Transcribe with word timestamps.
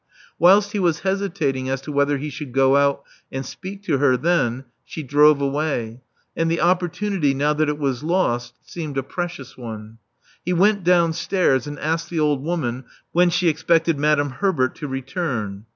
Whilst 0.39 0.71
he 0.71 0.79
was 0.79 1.01
hesitating 1.01 1.69
as 1.69 1.79
to 1.81 1.91
whether 1.91 2.17
he 2.17 2.31
should 2.31 2.53
go 2.53 2.75
out 2.75 3.03
and 3.31 3.45
speak 3.45 3.83
to 3.83 3.99
her 3.99 4.17
then, 4.17 4.65
she 4.83 5.03
drove 5.03 5.39
away; 5.39 6.01
and 6.35 6.49
the 6.49 6.59
opportunity, 6.59 7.35
now 7.35 7.53
that 7.53 7.69
it 7.69 7.77
was 7.77 8.01
lost, 8.01 8.55
seemed 8.63 8.97
a 8.97 9.03
precious 9.03 9.55
one. 9.55 9.99
He 10.43 10.53
went 10.53 10.83
downstairs, 10.83 11.67
and 11.67 11.77
asked 11.77 12.09
the 12.09 12.19
old 12.19 12.41
woman 12.43 12.85
when 13.11 13.29
she 13.29 13.47
expected 13.47 13.99
Madame 13.99 14.31
Herbert 14.31 14.73
to 14.77 14.87
return. 14.87 15.67